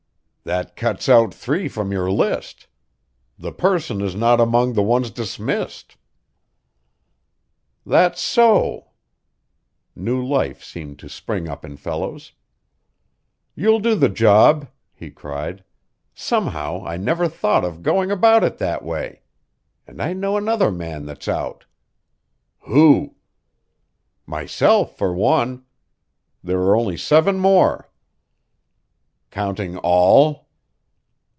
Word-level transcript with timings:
"That 0.43 0.75
cuts 0.75 1.07
out 1.07 1.35
three 1.35 1.67
from 1.69 1.91
your 1.91 2.11
list. 2.11 2.65
The 3.37 3.51
person 3.51 4.01
is 4.01 4.15
not 4.15 4.41
among 4.41 4.73
the 4.73 4.81
ones 4.81 5.11
dismissed." 5.11 5.97
"That's 7.85 8.19
so." 8.19 8.87
New 9.95 10.25
life 10.25 10.63
seemed 10.63 10.97
to 10.97 11.09
spring 11.09 11.47
up 11.47 11.63
in 11.63 11.77
Fellows. 11.77 12.31
"You'll 13.53 13.79
do 13.79 13.93
the 13.93 14.09
job," 14.09 14.67
he 14.95 15.11
cried. 15.11 15.63
"Somehow, 16.15 16.83
I 16.83 16.97
never 16.97 17.29
thought 17.29 17.63
of 17.63 17.83
going 17.83 18.09
about 18.09 18.43
it 18.43 18.57
that 18.57 18.83
way. 18.83 19.21
And 19.85 20.01
I 20.01 20.13
know 20.13 20.37
another 20.37 20.71
man 20.71 21.05
that's 21.05 21.27
out." 21.27 21.65
"Who?" 22.61 23.13
"Myself, 24.25 24.97
for 24.97 25.13
one. 25.13 25.65
There 26.43 26.59
are 26.61 26.75
only 26.75 26.97
seven 26.97 27.37
more." 27.37 27.87
"Counting 29.29 29.77
all?" 29.77 30.49